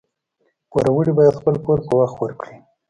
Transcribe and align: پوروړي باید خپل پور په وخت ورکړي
پوروړي 0.69 1.11
باید 1.17 1.37
خپل 1.39 1.55
پور 1.65 1.79
په 1.87 1.93
وخت 1.99 2.15
ورکړي 2.19 2.55